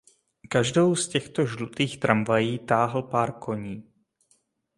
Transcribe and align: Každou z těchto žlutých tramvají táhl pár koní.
Každou 0.49 0.95
z 0.95 1.07
těchto 1.07 1.45
žlutých 1.45 1.97
tramvají 1.99 2.59
táhl 2.59 3.01
pár 3.03 3.31
koní. 3.31 3.83